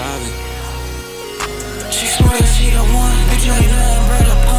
[0.00, 0.36] sobbing.
[1.92, 4.49] She swear she the one, bitch, you ain't nothing but a